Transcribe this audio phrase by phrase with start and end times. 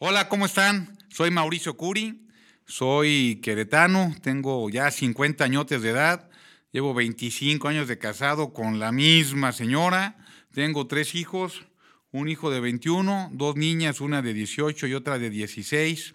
[0.00, 0.96] Hola, ¿cómo están?
[1.08, 2.28] Soy Mauricio Curi,
[2.66, 6.30] soy queretano, tengo ya 50 añotes de edad,
[6.70, 10.16] llevo 25 años de casado con la misma señora,
[10.52, 11.66] tengo tres hijos,
[12.12, 16.14] un hijo de 21, dos niñas, una de 18 y otra de 16.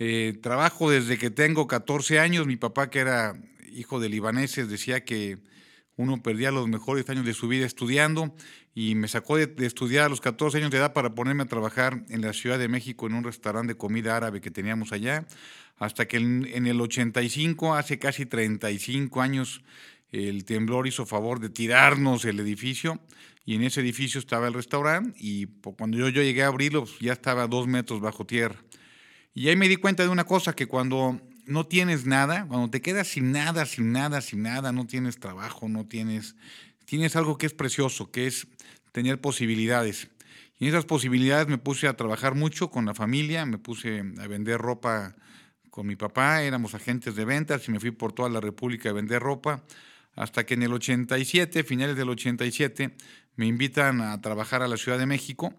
[0.00, 3.40] Eh, trabajo desde que tengo 14 años, mi papá que era
[3.72, 5.38] hijo de libaneses decía que
[5.96, 8.34] uno perdía los mejores años de su vida estudiando
[8.74, 12.04] y me sacó de, estudiar a los 14 años de edad para ponerme a trabajar
[12.08, 15.26] en la Ciudad de México en un restaurante de comida árabe que teníamos allá,
[15.78, 19.62] hasta que en, en el 85, hace casi 35 años,
[20.10, 23.00] el temblor hizo favor de tirarnos el edificio
[23.44, 27.12] y en ese edificio estaba el restaurante y cuando yo, llegué a abrirlo pues, ya
[27.12, 28.56] estaba dos metros bajo tierra.
[29.34, 32.80] Y ahí me di cuenta de una cosa, que cuando no tienes nada, cuando te
[32.80, 36.36] quedas sin nada, sin nada, sin nada, no tienes trabajo, no tienes,
[36.84, 38.46] tienes algo que es precioso, que es
[38.92, 40.08] tener posibilidades.
[40.58, 44.26] Y en esas posibilidades me puse a trabajar mucho con la familia, me puse a
[44.26, 45.16] vender ropa
[45.70, 48.92] con mi papá, éramos agentes de ventas y me fui por toda la República a
[48.92, 49.64] vender ropa,
[50.14, 52.94] hasta que en el 87, finales del 87,
[53.36, 55.54] me invitan a trabajar a la Ciudad de México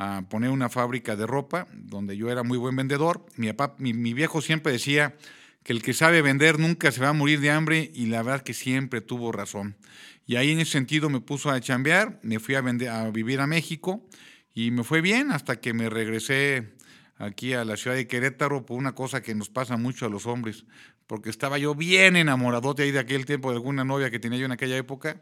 [0.00, 3.26] a poner una fábrica de ropa, donde yo era muy buen vendedor.
[3.34, 5.16] Mi, papá, mi, viejo siempre decía
[5.64, 8.42] que el que sabe vender nunca se va a morir de hambre y la verdad
[8.42, 9.76] que siempre tuvo razón.
[10.24, 13.40] Y ahí en ese sentido me puso a chambear, me fui a, vender, a vivir
[13.40, 14.06] a México
[14.54, 16.74] y me fue bien hasta que me regresé
[17.16, 20.26] aquí a la ciudad de Querétaro por una cosa que nos pasa mucho a los
[20.26, 20.64] hombres,
[21.08, 24.38] porque estaba yo bien enamorado de ahí de aquel tiempo de alguna novia que tenía
[24.38, 25.20] yo en aquella época,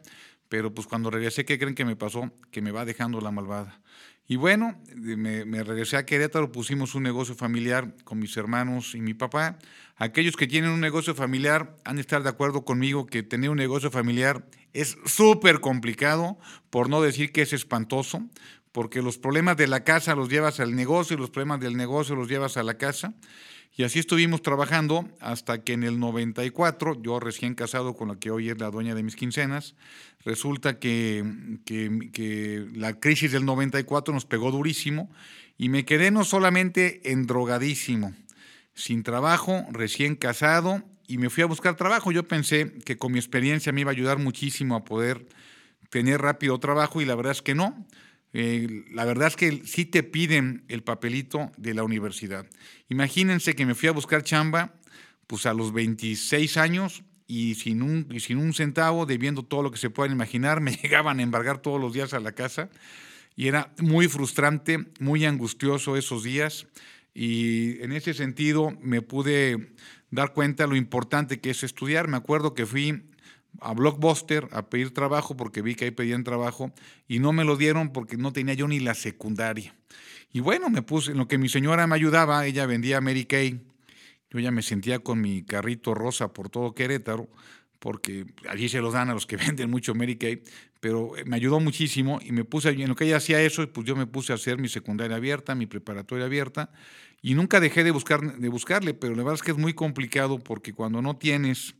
[0.49, 2.31] pero pues cuando regresé, ¿qué creen que me pasó?
[2.51, 3.81] Que me va dejando la malvada.
[4.29, 9.13] Y bueno, me, regresé a Querétaro, pusimos un negocio familiar con mis hermanos y mi
[9.13, 9.57] papá.
[9.95, 13.57] Aquellos que tienen un negocio familiar han de estar de acuerdo conmigo que tener un
[13.57, 16.37] negocio familiar es súper complicado,
[16.69, 18.21] por no decir que es espantoso,
[18.73, 22.13] porque los problemas de la casa los llevas al negocio y los problemas del negocio
[22.15, 23.13] los llevas a la casa.
[23.79, 28.31] Y así estuvimos trabajando hasta que en el 94, yo recién casado con la que
[28.31, 29.75] hoy es la dueña de mis quincenas,
[30.25, 31.23] resulta que,
[32.73, 35.11] la crisis del 94 nos pegó durísimo
[35.59, 38.15] y me quedé no solamente endrogadísimo,
[38.73, 42.11] sin trabajo, recién casado y me fui a buscar trabajo.
[42.11, 45.27] Yo pensé que con mi experiencia me iba a ayudar muchísimo a poder
[45.91, 47.85] tener rápido trabajo y la verdad es que no.
[48.33, 52.45] Eh, la verdad es que sí te piden el papelito de la universidad.
[52.89, 54.73] Imagínense que me fui a buscar chamba
[55.27, 59.71] pues a los 26 años y sin un, y sin un centavo, debiendo todo lo
[59.71, 62.69] que se puedan imaginar, me llegaban a embargar todos los días a la casa
[63.35, 66.67] y era muy frustrante, muy angustioso esos días
[67.13, 69.73] y en ese sentido me pude
[70.11, 72.07] dar cuenta lo importante que es estudiar.
[72.07, 73.03] Me acuerdo que fui
[73.61, 76.73] a Blockbuster a pedir trabajo porque vi que ahí pedían trabajo
[77.07, 79.75] y no me lo dieron porque no tenía yo ni la secundaria.
[80.31, 83.61] Y bueno, me puse, en lo que mi señora me ayudaba, ella vendía Mary Kay.
[84.29, 87.29] Yo ya me sentía con mi carrito rosa por todo Querétaro,
[87.79, 90.43] porque allí se los dan a los que venden mucho Mary Kay,
[90.79, 93.87] pero eh, me ayudó muchísimo y me puse, en lo que ella hacía eso, pues
[93.87, 96.71] yo me puse a hacer mi secundaria abierta, mi preparatoria abierta,
[97.21, 100.39] y nunca dejé de, buscar, de buscarle, pero la verdad es que es muy complicado
[100.39, 101.75] porque cuando no tienes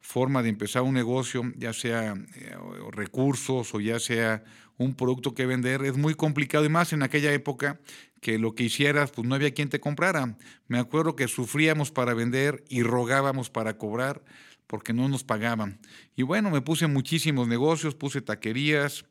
[0.00, 2.56] forma de empezar un negocio, ya sea eh,
[2.90, 4.42] recursos o ya sea
[4.78, 7.78] un producto que vender, es muy complicado y más en aquella época
[8.20, 10.36] que lo que hicieras, pues no había quien te comprara.
[10.68, 14.22] Me acuerdo que sufríamos para vender y rogábamos para cobrar
[14.66, 15.80] porque no nos pagaban.
[16.16, 19.04] Y bueno, me puse muchísimos negocios, puse taquerías,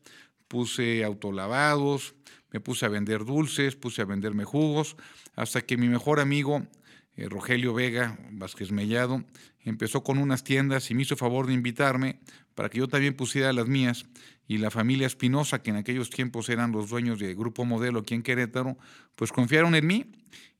[0.47, 2.15] puse autolavados,
[2.51, 4.95] me puse a vender dulces, puse a venderme jugos,
[5.35, 6.65] hasta que mi mejor amigo
[7.19, 9.25] eh, Rogelio Vega Vázquez Mellado,
[9.65, 12.19] empezó con unas tiendas y me hizo favor de invitarme
[12.55, 14.05] para que yo también pusiera las mías.
[14.47, 18.15] Y la familia Espinosa, que en aquellos tiempos eran los dueños de Grupo Modelo aquí
[18.15, 18.77] en Querétaro,
[19.15, 20.05] pues confiaron en mí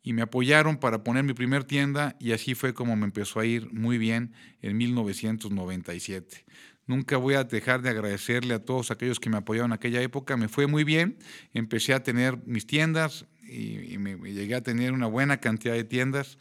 [0.04, 3.46] y me apoyaron para poner mi primer tienda y así fue como me empezó a
[3.46, 6.46] ir muy bien en 1997.
[6.88, 10.36] Nunca voy a dejar de agradecerle a todos aquellos que me apoyaron en aquella época.
[10.36, 11.20] Me fue muy bien.
[11.54, 16.38] Empecé a tener mis tiendas, y, me, llegué a tener una buena cantidad de tiendas,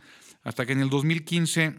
[0.48, 1.74] hasta que en el 2015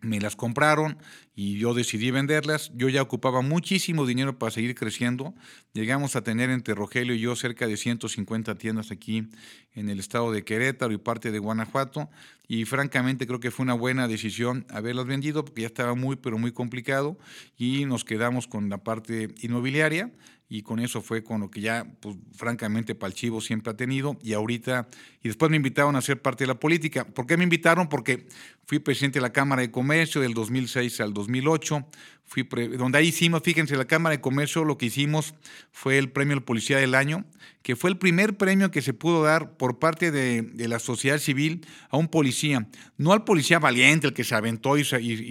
[0.00, 0.96] me las compraron
[1.34, 2.72] y yo decidí venderlas.
[2.74, 5.34] Yo ya ocupaba muchísimo dinero para seguir creciendo.
[5.74, 9.28] Llegamos a tener entre Rogelio y yo cerca de 150 tiendas aquí
[9.74, 12.08] en el estado de Querétaro y parte de Guanajuato.
[12.48, 16.38] Y francamente creo que fue una buena decisión haberlas vendido porque ya estaba muy, pero
[16.38, 17.18] muy complicado
[17.58, 20.10] y nos quedamos con la parte inmobiliaria
[20.48, 24.32] y con eso fue con lo que ya, pues, francamente, Palchivo siempre ha tenido y
[24.32, 24.88] ahorita,
[25.22, 27.04] y después me invitaron a ser parte de la política.
[27.04, 27.88] ¿Por qué me invitaron?
[27.88, 28.28] Porque
[28.64, 31.84] fui presidente de la Cámara de Comercio del 2006 al 2008.
[32.24, 32.44] Fui
[32.76, 35.34] donde ahí hicimos, fíjense, la Cámara de Comercio lo que hicimos
[35.72, 37.24] fue el premio al Policía del Año,
[37.62, 41.66] que fue el primer premio que se pudo dar por parte de, la sociedad civil
[41.90, 42.68] a un policía.
[42.98, 44.84] No al policía valiente, el que se aventó y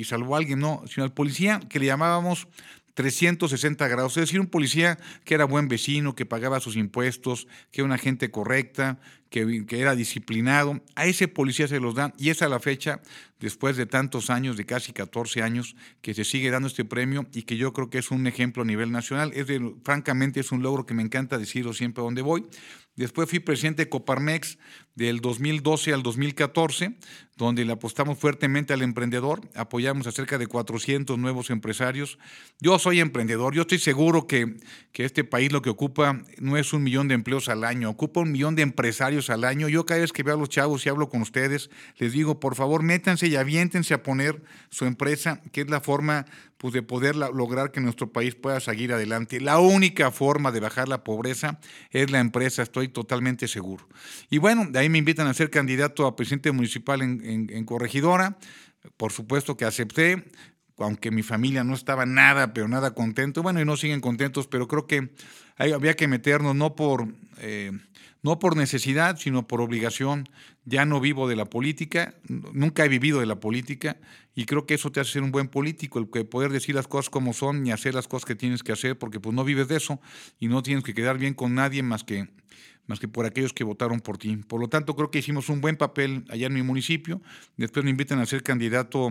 [0.03, 2.49] salvó a alguien, no, sino al policía que le llamábamos
[2.95, 7.81] 360 grados, es decir, un policía que era buen vecino, que pagaba sus impuestos, que
[7.81, 8.99] era una gente correcta,
[9.43, 13.01] que, era disciplinado, a ese policía se los dan y es a la fecha,
[13.39, 17.41] después de tantos años, de casi 14 años, que se sigue dando este premio y
[17.41, 19.33] que yo creo que es un ejemplo a nivel nacional.
[19.33, 19.47] Es
[19.83, 22.45] francamente es un logro que me encanta decirlo siempre donde voy.
[22.95, 24.57] Después fui presidente de Coparmex
[24.95, 26.95] del 2012 al 2014,
[27.35, 32.17] donde le apostamos fuertemente al emprendedor, apoyamos a cerca de 400 nuevos empresarios.
[32.61, 34.55] Yo soy emprendedor, yo estoy seguro que,
[34.93, 38.21] que este país lo que ocupa no es un millón de empleos al año, ocupa
[38.21, 39.67] un millón de empresarios al año.
[39.67, 42.55] Yo cada vez que veo a los chavos y hablo con ustedes, les digo, por
[42.55, 46.25] favor, métanse y aviéntense a poner su empresa, que es la forma
[46.57, 49.39] pues, de poder lograr que nuestro país pueda seguir adelante.
[49.39, 51.59] La única forma de bajar la pobreza
[51.91, 53.87] es la empresa, estoy totalmente seguro.
[54.29, 58.37] Y bueno, de ahí me invitan a ser candidato a presidente municipal en, en Corregidora.
[58.97, 60.25] Por supuesto que acepté,
[60.77, 63.43] aunque mi familia no estaba nada, pero nada contento.
[63.43, 65.11] Bueno, y no siguen contentos, pero creo que
[65.57, 67.07] había que meternos no por,
[67.39, 67.71] eh,
[68.21, 70.27] no por necesidad, sino por obligación.
[70.65, 73.97] Ya no vivo de la política, nunca he vivido de la política
[74.33, 77.11] y creo que eso te hace ser un buen político, el poder decir las cosas
[77.11, 79.77] como son y hacer las cosas que tienes que hacer, porque pues no vives de
[79.77, 80.01] eso
[80.39, 82.27] y no tienes que quedar bien con nadie más que
[82.87, 84.37] más que por aquellos que votaron por ti.
[84.37, 87.21] Por lo tanto, creo que hicimos un buen papel allá en mi municipio.
[87.57, 89.09] Después me invitan a ser candidato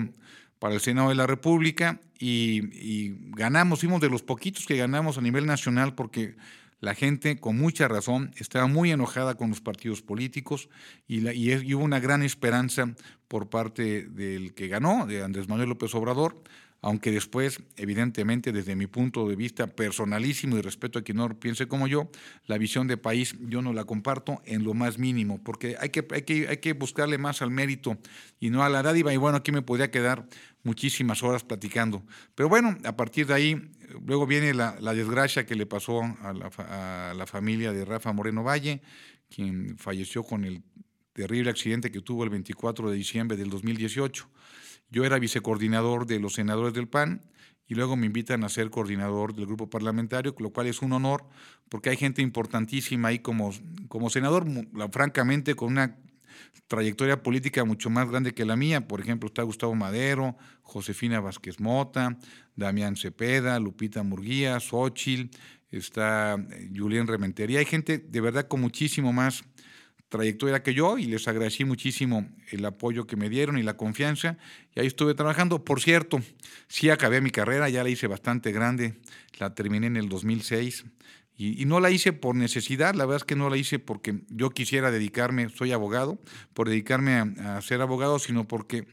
[0.58, 5.20] para el Senado de la República y, ganamos, fuimos de los poquitos que ganamos a
[5.20, 6.36] nivel nacional porque
[6.80, 10.68] la gente, con mucha razón, estaba muy enojada con los partidos políticos
[11.08, 12.94] y, y, hubo una gran esperanza
[13.28, 16.42] por parte del que ganó, de Andrés Manuel López Obrador,
[16.84, 21.66] aunque después, evidentemente, desde mi punto de vista personalísimo y respeto a quien no piense
[21.66, 22.10] como yo,
[22.46, 26.06] la visión de país yo no la comparto en lo más mínimo, porque hay que,
[26.10, 27.96] hay que, hay que buscarle más al mérito
[28.38, 29.14] y no a la dádiva.
[29.14, 30.28] Y bueno, aquí me podría quedar
[30.62, 32.02] muchísimas horas platicando.
[32.34, 33.70] Pero bueno, a partir de ahí,
[34.04, 36.50] luego viene la, desgracia que le pasó a la,
[37.10, 38.82] a la familia de Rafa Moreno Valle,
[39.30, 40.62] quien falleció con el
[41.14, 44.28] terrible accidente que tuvo el 24 de diciembre del 2018.
[44.94, 47.20] Yo era vicecoordinador de los senadores del PAN
[47.66, 51.24] y luego me invitan a ser coordinador del grupo parlamentario, lo cual es un honor
[51.68, 53.50] porque hay gente importantísima ahí como,
[53.88, 54.46] como senador,
[54.92, 55.98] francamente con una
[56.68, 58.86] trayectoria política mucho más grande que la mía.
[58.86, 62.16] Por ejemplo, está Gustavo Madero, Josefina Vázquez Mota,
[62.54, 65.28] Damián Cepeda, Lupita Murguía, Xochil,
[65.72, 67.58] está eh, Julián Rementería.
[67.58, 69.42] Hay gente de verdad con muchísimo más
[70.08, 74.38] trayectoria que yo y les agradecí muchísimo el apoyo que me dieron y la confianza.
[74.74, 75.64] Y ahí estuve trabajando.
[75.64, 76.20] Por cierto,
[76.68, 78.94] sí acabé mi carrera, ya la hice bastante grande,
[79.38, 80.84] la terminé en el 2006.
[81.36, 84.50] Y, no la hice por necesidad, la verdad es que no la hice porque yo
[84.50, 86.20] quisiera dedicarme, soy abogado,
[86.52, 88.86] por dedicarme a, a ser abogado, sino porque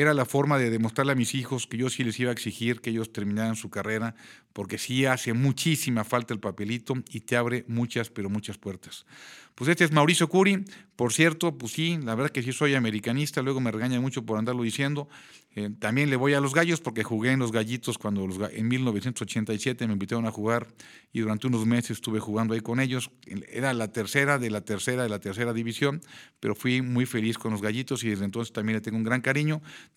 [0.00, 2.80] era la forma de demostrarle a mis hijos que yo sí les iba a exigir
[2.80, 4.14] que ellos terminaran su carrera,
[4.52, 9.06] porque sí hace muchísima falta el papelito y te abre muchas, pero muchas puertas.
[9.54, 10.64] Pues este es Mauricio Curi.
[10.96, 14.38] Por cierto, pues sí, la verdad que sí soy americanista, luego me regaña mucho por
[14.38, 15.08] andarlo diciendo.
[15.56, 19.86] Eh, también le voy a los gallos porque jugué en los gallitos cuando en 1987
[19.86, 20.66] me invitaron a jugar
[21.12, 23.10] y durante unos meses estuve jugando ahí con ellos.
[23.48, 26.00] Era la tercera de la tercera de la tercera división,
[26.40, 29.20] pero fui muy feliz con los gallitos y desde entonces también le tengo un gran
[29.20, 29.33] cariño,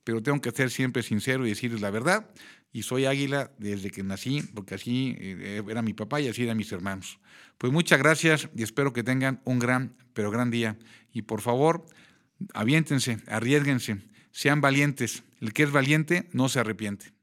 [0.04, 2.30] pero tengo que ser siempre sincero y decirles la verdad.
[2.72, 6.58] Y soy águila desde que nací, porque así eh, era mi papá y así eran
[6.58, 7.20] mis hermanos.
[7.58, 10.78] Pues muchas gracias y espero que tengan un gran, pero gran día.
[11.12, 11.86] Y por favor,
[12.54, 13.98] aviéntense, arriesguense,
[14.32, 15.24] sean valientes.
[15.42, 17.17] El que es valiente no se arrepiente.